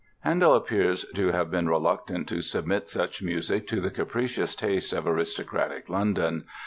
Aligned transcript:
Handel 0.21 0.55
appears 0.55 1.05
to 1.13 1.27
have 1.27 1.51
"been 1.51 1.69
reluctant 1.69 2.27
to 2.27 2.41
submit 2.41 2.89
such 2.89 3.21
music 3.21 3.67
to 3.67 3.79
the 3.79 3.91
capricious 3.91 4.55
taste 4.55 4.93
of 4.93 5.05
aristocratic 5.05 5.89
London." 5.89 6.45